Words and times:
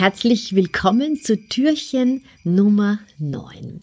Herzlich 0.00 0.54
willkommen 0.54 1.20
zu 1.20 1.36
Türchen 1.36 2.24
Nummer 2.42 3.00
9. 3.18 3.82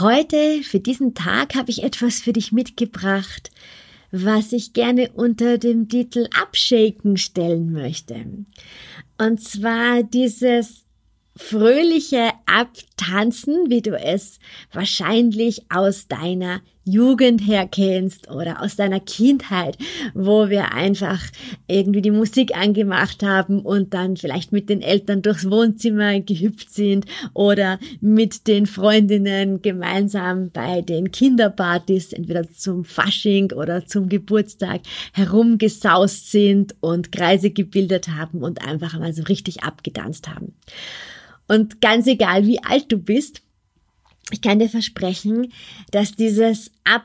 Heute, 0.00 0.62
für 0.62 0.80
diesen 0.80 1.14
Tag, 1.14 1.54
habe 1.54 1.70
ich 1.70 1.82
etwas 1.82 2.20
für 2.20 2.34
dich 2.34 2.52
mitgebracht, 2.52 3.50
was 4.10 4.52
ich 4.52 4.74
gerne 4.74 5.10
unter 5.12 5.56
dem 5.56 5.88
Titel 5.88 6.28
Abshaken 6.38 7.16
stellen 7.16 7.72
möchte. 7.72 8.22
Und 9.16 9.42
zwar 9.42 10.02
dieses 10.02 10.84
fröhliche 11.36 12.30
Abtanzen, 12.44 13.70
wie 13.70 13.80
du 13.80 13.96
es 13.98 14.40
wahrscheinlich 14.74 15.70
aus 15.70 16.06
deiner 16.06 16.60
Jugend 16.84 17.46
her 17.46 17.68
kennst 17.70 18.30
oder 18.30 18.62
aus 18.62 18.76
deiner 18.76 19.00
Kindheit, 19.00 19.78
wo 20.14 20.50
wir 20.50 20.72
einfach 20.72 21.22
irgendwie 21.68 22.02
die 22.02 22.10
Musik 22.10 22.56
angemacht 22.56 23.22
haben 23.22 23.60
und 23.60 23.94
dann 23.94 24.16
vielleicht 24.16 24.52
mit 24.52 24.68
den 24.68 24.82
Eltern 24.82 25.22
durchs 25.22 25.48
Wohnzimmer 25.50 26.20
gehüpft 26.20 26.72
sind 26.72 27.06
oder 27.34 27.78
mit 28.00 28.46
den 28.48 28.66
Freundinnen 28.66 29.62
gemeinsam 29.62 30.50
bei 30.50 30.82
den 30.82 31.12
Kinderpartys, 31.12 32.12
entweder 32.12 32.50
zum 32.50 32.84
Fasching 32.84 33.52
oder 33.52 33.86
zum 33.86 34.08
Geburtstag, 34.08 34.80
herumgesaust 35.12 36.30
sind 36.30 36.74
und 36.80 37.12
Kreise 37.12 37.50
gebildet 37.50 38.08
haben 38.08 38.42
und 38.42 38.66
einfach 38.66 38.98
mal 38.98 39.12
so 39.12 39.22
richtig 39.24 39.62
abgetanzt 39.62 40.28
haben. 40.28 40.54
Und 41.48 41.80
ganz 41.80 42.06
egal, 42.06 42.46
wie 42.46 42.62
alt 42.62 42.90
du 42.90 42.98
bist, 42.98 43.42
ich 44.30 44.40
kann 44.40 44.58
dir 44.58 44.68
versprechen, 44.68 45.52
dass 45.90 46.12
dieses 46.12 46.70
Ab 46.84 47.04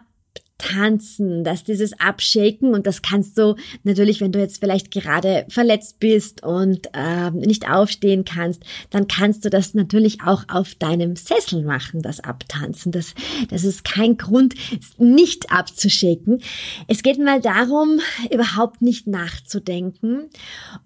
Tanzen, 0.58 1.44
dass 1.44 1.63
dieses 1.63 2.00
Abshaken 2.00 2.73
und 2.73 2.88
das 2.88 3.02
kannst 3.02 3.38
du 3.38 3.55
natürlich, 3.83 4.22
wenn 4.22 4.31
du 4.31 4.39
jetzt 4.39 4.59
vielleicht 4.59 4.91
gerade 4.91 5.45
verletzt 5.49 5.99
bist 5.99 6.44
und 6.44 6.88
äh, 6.94 7.30
nicht 7.31 7.69
aufstehen 7.69 8.25
kannst, 8.25 8.64
dann 8.89 9.08
kannst 9.08 9.45
du 9.45 9.49
das 9.49 9.75
natürlich 9.75 10.23
auch 10.23 10.45
auf 10.47 10.73
deinem 10.75 11.16
Sessel 11.16 11.64
machen, 11.64 12.02
das 12.02 12.19
Abtanzen. 12.19 12.91
Das, 12.91 13.14
das 13.49 13.64
ist 13.64 13.83
kein 13.83 14.17
Grund, 14.17 14.55
nicht 14.97 15.52
abzushaken. 15.52 16.41
Es 16.88 17.03
geht 17.03 17.19
mal 17.19 17.39
darum, 17.39 17.99
überhaupt 18.31 18.81
nicht 18.81 19.05
nachzudenken 19.05 20.30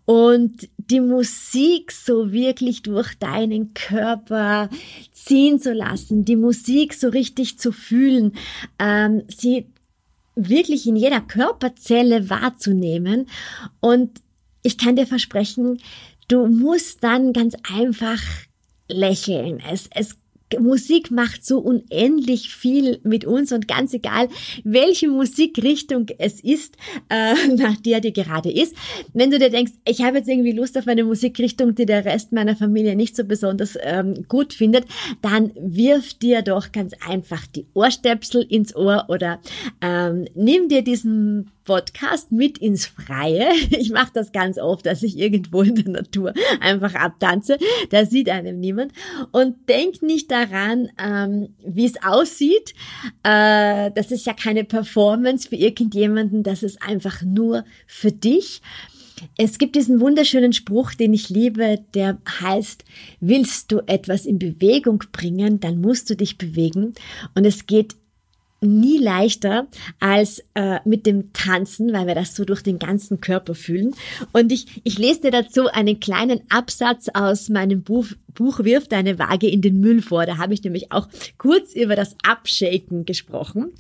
und 0.06 0.67
die 0.78 1.00
Musik 1.00 1.91
so 1.91 2.31
wirklich 2.33 2.83
durch 2.83 3.16
deinen 3.19 3.73
Körper 3.73 4.69
ziehen 5.13 5.59
zu 5.59 5.73
lassen, 5.73 6.25
die 6.25 6.35
Musik 6.35 6.94
so 6.94 7.09
richtig 7.09 7.58
zu 7.58 7.72
fühlen, 7.72 8.33
ähm, 8.80 9.23
sie 9.28 9.60
wirklich 10.35 10.87
in 10.87 10.95
jeder 10.95 11.21
Körperzelle 11.21 12.29
wahrzunehmen. 12.29 13.28
Und 13.79 14.22
ich 14.63 14.78
kann 14.78 14.95
dir 14.95 15.07
versprechen, 15.07 15.79
du 16.28 16.47
musst 16.47 17.03
dann 17.03 17.33
ganz 17.33 17.56
einfach 17.75 18.22
lächeln. 18.88 19.61
Es, 19.69 19.89
es 19.94 20.17
Musik 20.59 21.12
macht 21.12 21.45
so 21.45 21.59
unendlich 21.59 22.53
viel 22.53 23.00
mit 23.03 23.25
uns 23.25 23.51
und 23.51 23.67
ganz 23.67 23.94
egal, 23.94 24.28
welche 24.63 25.07
Musikrichtung 25.07 26.07
es 26.17 26.39
ist, 26.39 26.75
äh, 27.09 27.34
nach 27.56 27.78
der 27.78 28.01
dir 28.01 28.12
gerade 28.12 28.51
ist. 28.51 28.75
Wenn 29.13 29.31
du 29.31 29.39
dir 29.39 29.50
denkst, 29.50 29.73
ich 29.85 30.01
habe 30.03 30.17
jetzt 30.17 30.29
irgendwie 30.29 30.51
Lust 30.51 30.78
auf 30.78 30.88
eine 30.88 31.03
Musikrichtung, 31.03 31.75
die 31.75 31.85
der 31.85 32.06
Rest 32.06 32.31
meiner 32.31 32.56
Familie 32.56 32.95
nicht 32.95 33.16
so 33.16 33.23
besonders 33.23 33.78
ähm, 33.81 34.25
gut 34.28 34.53
findet, 34.53 34.85
dann 35.22 35.51
wirf 35.56 36.13
dir 36.16 36.41
doch 36.41 36.72
ganz 36.72 36.94
einfach 37.07 37.45
die 37.47 37.66
Ohrstöpsel 37.73 38.44
ins 38.44 38.75
Ohr 38.75 39.06
oder 39.09 39.39
ähm, 39.81 40.25
nimm 40.35 40.68
dir 40.68 40.83
diesen 40.83 41.51
Podcast 41.71 42.33
mit 42.33 42.57
ins 42.57 42.85
Freie. 42.85 43.47
Ich 43.69 43.91
mache 43.91 44.11
das 44.13 44.33
ganz 44.33 44.57
oft, 44.57 44.85
dass 44.85 45.03
ich 45.03 45.17
irgendwo 45.17 45.61
in 45.61 45.75
der 45.75 45.89
Natur 45.89 46.33
einfach 46.59 46.95
abtanze. 46.95 47.57
Da 47.89 48.05
sieht 48.05 48.29
einem 48.29 48.59
niemand. 48.59 48.91
Und 49.31 49.69
denk 49.69 50.01
nicht 50.01 50.29
daran, 50.29 50.89
ähm, 51.01 51.55
wie 51.65 51.85
es 51.85 51.93
aussieht. 52.03 52.73
Äh, 53.23 53.91
das 53.95 54.11
ist 54.11 54.25
ja 54.25 54.33
keine 54.33 54.65
Performance 54.65 55.47
für 55.47 55.55
irgendjemanden. 55.55 56.43
Das 56.43 56.61
ist 56.61 56.81
einfach 56.81 57.21
nur 57.21 57.63
für 57.88 58.11
dich. 58.11 58.61
Es 59.38 59.57
gibt 59.57 59.77
diesen 59.77 60.01
wunderschönen 60.01 60.51
Spruch, 60.51 60.93
den 60.93 61.13
ich 61.13 61.29
liebe, 61.29 61.79
der 61.93 62.17
heißt, 62.41 62.83
willst 63.21 63.71
du 63.71 63.79
etwas 63.88 64.25
in 64.25 64.39
Bewegung 64.39 65.03
bringen, 65.13 65.61
dann 65.61 65.79
musst 65.79 66.09
du 66.09 66.17
dich 66.17 66.38
bewegen. 66.38 66.95
Und 67.33 67.45
es 67.45 67.65
geht 67.65 67.95
nie 68.61 68.99
leichter 68.99 69.67
als 69.99 70.44
äh, 70.53 70.79
mit 70.85 71.05
dem 71.05 71.33
Tanzen, 71.33 71.94
weil 71.94 72.07
wir 72.07 72.16
das 72.16 72.35
so 72.35 72.45
durch 72.45 72.61
den 72.61 72.77
ganzen 72.77 73.19
Körper 73.19 73.55
fühlen. 73.55 73.95
Und 74.33 74.51
ich, 74.51 74.81
ich 74.83 74.99
lese 74.99 75.22
dir 75.22 75.31
dazu 75.31 75.67
einen 75.67 75.99
kleinen 75.99 76.41
Absatz 76.49 77.09
aus 77.13 77.50
meinem 77.50 77.81
Buch, 77.81 78.05
Buch 78.33 78.59
Wirf 78.63 78.88
deine 78.88 79.17
Waage 79.17 79.47
in 79.47 79.61
den 79.61 79.79
Müll 79.79 80.01
vor. 80.01 80.25
Da 80.25 80.38
habe 80.38 80.53
ich 80.53 80.63
nämlich 80.63 80.91
auch 80.91 81.07
kurz 81.38 81.73
über 81.73 81.95
das 81.95 82.16
Abshaken 82.23 83.05
gesprochen 83.05 83.73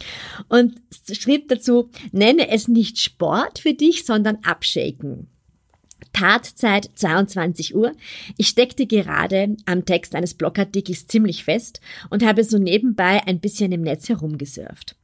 und 0.49 0.81
schrieb 1.11 1.47
dazu, 1.47 1.89
nenne 2.11 2.49
es 2.49 2.67
nicht 2.67 2.99
Sport 2.99 3.59
für 3.59 3.73
dich, 3.73 4.05
sondern 4.05 4.39
Abshaken. 4.43 5.27
Tatzeit 6.13 6.89
22 6.95 7.75
Uhr. 7.75 7.93
Ich 8.37 8.47
steckte 8.47 8.85
gerade 8.85 9.55
am 9.65 9.85
Text 9.85 10.15
eines 10.15 10.33
Blogartikels 10.33 11.07
ziemlich 11.07 11.43
fest 11.43 11.81
und 12.09 12.25
habe 12.25 12.43
so 12.43 12.57
nebenbei 12.57 13.25
ein 13.25 13.39
bisschen 13.39 13.71
im 13.71 13.81
Netz 13.81 14.09
herumgesurft. 14.09 14.95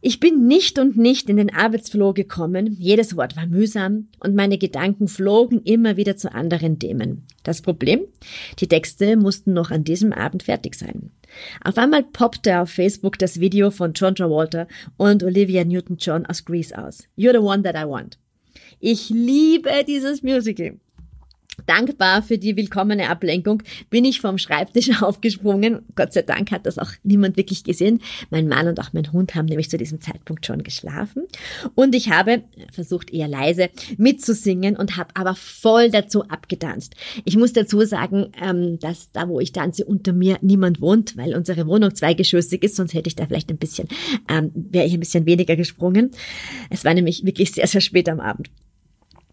Ich 0.00 0.20
bin 0.20 0.46
nicht 0.46 0.78
und 0.78 0.96
nicht 0.96 1.28
in 1.28 1.38
den 1.38 1.52
Arbeitsflow 1.52 2.12
gekommen, 2.12 2.76
jedes 2.78 3.16
Wort 3.16 3.36
war 3.36 3.46
mühsam 3.46 4.06
und 4.20 4.36
meine 4.36 4.56
Gedanken 4.56 5.08
flogen 5.08 5.60
immer 5.64 5.96
wieder 5.96 6.16
zu 6.16 6.32
anderen 6.32 6.78
Themen. 6.78 7.26
Das 7.42 7.62
Problem? 7.62 8.02
Die 8.60 8.68
Texte 8.68 9.16
mussten 9.16 9.54
noch 9.54 9.72
an 9.72 9.82
diesem 9.82 10.12
Abend 10.12 10.44
fertig 10.44 10.76
sein. 10.76 11.10
Auf 11.64 11.78
einmal 11.78 12.04
poppte 12.04 12.60
auf 12.60 12.70
Facebook 12.70 13.18
das 13.18 13.40
Video 13.40 13.72
von 13.72 13.92
John 13.92 14.14
Travolta 14.14 14.68
und 14.96 15.24
Olivia 15.24 15.64
Newton-John 15.64 16.26
aus 16.26 16.44
Greece 16.44 16.74
aus. 16.74 17.08
You're 17.16 17.32
the 17.32 17.38
one 17.38 17.62
that 17.64 17.74
I 17.74 17.88
want. 17.88 18.18
Ich 18.80 19.10
liebe 19.10 19.84
dieses 19.86 20.22
Musical. 20.22 20.78
Dankbar 21.66 22.22
für 22.22 22.38
die 22.38 22.56
willkommene 22.56 23.10
Ablenkung 23.10 23.62
bin 23.90 24.04
ich 24.04 24.20
vom 24.20 24.38
Schreibtisch 24.38 24.90
aufgesprungen. 25.02 25.80
Gott 25.96 26.12
sei 26.12 26.22
Dank 26.22 26.50
hat 26.50 26.66
das 26.66 26.78
auch 26.78 26.90
niemand 27.02 27.36
wirklich 27.36 27.64
gesehen. 27.64 28.00
Mein 28.30 28.48
Mann 28.48 28.68
und 28.68 28.80
auch 28.80 28.92
mein 28.92 29.12
Hund 29.12 29.34
haben 29.34 29.46
nämlich 29.46 29.68
zu 29.68 29.76
diesem 29.76 30.00
Zeitpunkt 30.00 30.46
schon 30.46 30.62
geschlafen. 30.62 31.24
Und 31.74 31.94
ich 31.94 32.10
habe 32.10 32.44
versucht 32.72 33.12
eher 33.12 33.28
leise 33.28 33.70
mitzusingen 33.96 34.76
und 34.76 34.96
habe 34.96 35.10
aber 35.14 35.34
voll 35.34 35.90
dazu 35.90 36.24
abgetanzt. 36.24 36.94
Ich 37.24 37.36
muss 37.36 37.52
dazu 37.52 37.84
sagen, 37.84 38.32
ähm, 38.40 38.78
dass 38.78 39.10
da, 39.12 39.28
wo 39.28 39.40
ich 39.40 39.52
tanze, 39.52 39.84
unter 39.84 40.12
mir 40.12 40.38
niemand 40.40 40.80
wohnt, 40.80 41.16
weil 41.16 41.34
unsere 41.34 41.66
Wohnung 41.66 41.94
zweigeschossig 41.94 42.62
ist, 42.62 42.76
sonst 42.76 42.94
hätte 42.94 43.08
ich 43.08 43.16
da 43.16 43.26
vielleicht 43.26 43.50
ein 43.50 43.58
bisschen, 43.58 43.88
ähm, 44.28 44.52
wäre 44.54 44.86
ich 44.86 44.94
ein 44.94 45.00
bisschen 45.00 45.26
weniger 45.26 45.56
gesprungen. 45.56 46.12
Es 46.70 46.84
war 46.84 46.94
nämlich 46.94 47.24
wirklich 47.26 47.52
sehr, 47.52 47.66
sehr 47.66 47.80
spät 47.80 48.08
am 48.08 48.20
Abend. 48.20 48.48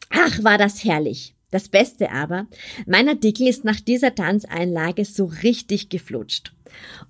Ach, 0.10 0.44
war 0.44 0.58
das 0.58 0.84
herrlich. 0.84 1.36
Das 1.52 1.70
Beste 1.70 2.12
aber, 2.12 2.48
mein 2.86 3.08
Artikel 3.08 3.48
ist 3.48 3.64
nach 3.64 3.80
dieser 3.80 4.14
Tanzeinlage 4.14 5.06
so 5.06 5.26
richtig 5.44 5.90
geflutscht. 5.90 6.54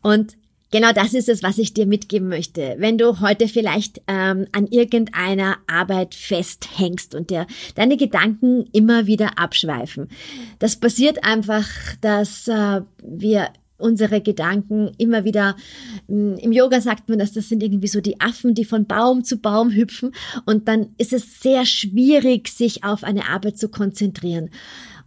Und 0.02 0.38
Genau 0.72 0.92
das 0.92 1.14
ist 1.14 1.30
es, 1.30 1.42
was 1.42 1.58
ich 1.58 1.74
dir 1.74 1.86
mitgeben 1.86 2.28
möchte. 2.28 2.76
Wenn 2.80 2.98
du 2.98 3.22
heute 3.22 3.48
vielleicht 3.48 4.02
ähm, 4.08 4.48
an 4.52 4.68
irgendeiner 4.68 5.58
Arbeit 5.68 6.16
festhängst 6.16 7.16
und 7.16 7.30
dir 7.30 7.48
deine 7.76 7.96
Gedanken 7.96 8.66
immer 8.74 9.08
wieder 9.08 9.40
abschweifen. 9.40 10.10
Das 10.60 10.76
passiert 10.76 11.24
einfach, 11.24 11.66
dass 12.02 12.50
äh, 12.50 12.82
wir 13.02 13.52
unsere 13.78 14.22
Gedanken 14.22 14.92
immer 14.98 15.24
wieder, 15.24 15.56
hm, 16.08 16.38
im 16.38 16.52
Yoga 16.52 16.82
sagt 16.82 17.10
man, 17.10 17.20
dass 17.20 17.34
das 17.34 17.50
sind 17.50 17.62
irgendwie 17.64 17.88
so 17.88 18.02
die 18.02 18.20
Affen, 18.22 18.54
die 18.54 18.66
von 18.66 18.86
Baum 18.86 19.24
zu 19.24 19.38
Baum 19.38 19.72
hüpfen 19.72 20.12
und 20.46 20.68
dann 20.68 20.90
ist 20.98 21.14
es 21.14 21.42
sehr 21.42 21.66
schwierig, 21.66 22.50
sich 22.50 22.84
auf 22.84 23.04
eine 23.04 23.30
Arbeit 23.30 23.58
zu 23.58 23.70
konzentrieren. 23.70 24.50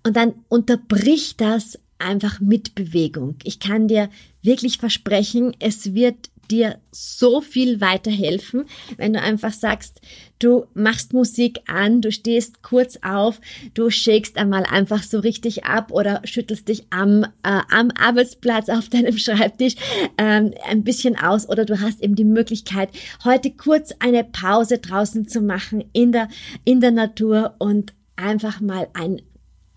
Und 0.06 0.16
dann 0.16 0.34
unterbricht 0.48 1.40
das 1.40 1.78
einfach 1.98 2.40
mit 2.40 2.74
Bewegung. 2.74 3.36
Ich 3.44 3.58
kann 3.58 3.88
dir 3.88 4.08
wirklich 4.42 4.78
versprechen, 4.78 5.54
es 5.58 5.94
wird 5.94 6.30
dir 6.50 6.78
so 6.90 7.40
viel 7.40 7.80
weiterhelfen, 7.80 8.64
wenn 8.96 9.12
du 9.12 9.20
einfach 9.20 9.52
sagst, 9.52 10.00
du 10.38 10.66
machst 10.74 11.12
Musik 11.12 11.60
an, 11.66 12.00
du 12.00 12.10
stehst 12.12 12.62
kurz 12.62 12.98
auf, 13.02 13.40
du 13.74 13.90
shakest 13.90 14.36
einmal 14.36 14.64
einfach 14.64 15.02
so 15.02 15.18
richtig 15.18 15.64
ab 15.64 15.92
oder 15.92 16.20
schüttelst 16.24 16.68
dich 16.68 16.84
am, 16.90 17.24
äh, 17.42 17.60
am 17.70 17.90
Arbeitsplatz 17.98 18.68
auf 18.68 18.88
deinem 18.88 19.18
Schreibtisch 19.18 19.74
ähm, 20.16 20.52
ein 20.66 20.84
bisschen 20.84 21.16
aus 21.18 21.48
oder 21.48 21.64
du 21.64 21.80
hast 21.80 22.02
eben 22.02 22.14
die 22.14 22.24
Möglichkeit, 22.24 22.90
heute 23.24 23.50
kurz 23.50 23.92
eine 23.98 24.24
Pause 24.24 24.78
draußen 24.78 25.28
zu 25.28 25.40
machen 25.40 25.84
in 25.92 26.12
der, 26.12 26.28
in 26.64 26.80
der 26.80 26.92
Natur 26.92 27.54
und 27.58 27.92
einfach 28.16 28.60
mal 28.60 28.88
ein 28.94 29.22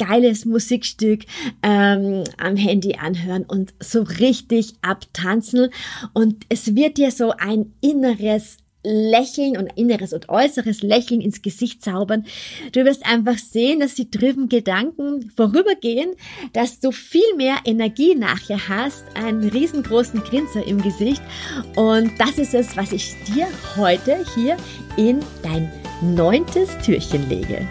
geiles 0.02 0.46
Musikstück 0.46 1.26
ähm, 1.62 2.24
am 2.38 2.56
Handy 2.56 2.96
anhören 2.96 3.44
und 3.44 3.74
so 3.80 4.02
richtig 4.02 4.74
abtanzen. 4.82 5.70
Und 6.14 6.46
es 6.50 6.76
wird 6.76 6.98
dir 6.98 7.12
so 7.12 7.32
ein 7.38 7.74
inneres 7.82 8.58
Lächeln 8.84 9.58
und 9.58 9.68
inneres 9.78 10.12
und 10.12 10.30
äußeres 10.30 10.82
Lächeln 10.82 11.22
ins 11.22 11.44
Gesicht 11.44 11.84
zaubern. 11.84 12.26
Du 12.72 12.84
wirst 12.84 13.06
einfach 13.06 13.38
sehen, 13.38 13.80
dass 13.80 13.94
die 13.94 14.10
trüben 14.10 14.50
Gedanken 14.50 15.30
vorübergehen, 15.36 16.14
dass 16.54 16.80
du 16.80 16.92
viel 16.92 17.36
mehr 17.38 17.58
Energie 17.66 18.16
nachher 18.16 18.68
hast, 18.68 19.04
einen 19.14 19.48
riesengroßen 19.50 20.24
Grinser 20.24 20.66
im 20.66 20.82
Gesicht. 20.82 21.22
Und 21.76 22.12
das 22.20 22.40
ist 22.40 22.56
es, 22.56 22.76
was 22.76 22.92
ich 22.92 23.14
dir 23.28 23.48
heute 23.78 24.26
hier 24.34 24.58
in 24.98 25.20
dein 25.44 25.72
neuntes 26.02 26.76
Türchen 26.80 27.30
lege. 27.30 27.68